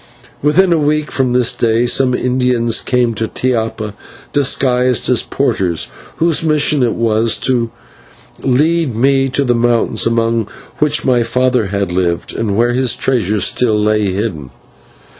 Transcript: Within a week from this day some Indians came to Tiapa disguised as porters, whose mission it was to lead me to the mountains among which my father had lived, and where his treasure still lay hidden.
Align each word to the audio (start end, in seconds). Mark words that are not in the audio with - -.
Within 0.41 0.73
a 0.73 0.79
week 0.79 1.11
from 1.11 1.33
this 1.33 1.53
day 1.53 1.85
some 1.85 2.15
Indians 2.15 2.81
came 2.81 3.13
to 3.13 3.27
Tiapa 3.27 3.93
disguised 4.33 5.07
as 5.11 5.21
porters, 5.21 5.85
whose 6.15 6.41
mission 6.43 6.81
it 6.81 6.93
was 6.95 7.37
to 7.37 7.69
lead 8.41 8.95
me 8.95 9.29
to 9.29 9.43
the 9.43 9.53
mountains 9.53 10.07
among 10.07 10.47
which 10.79 11.05
my 11.05 11.21
father 11.21 11.67
had 11.67 11.91
lived, 11.91 12.35
and 12.35 12.57
where 12.57 12.73
his 12.73 12.95
treasure 12.95 13.39
still 13.39 13.79
lay 13.79 14.11
hidden. 14.11 14.49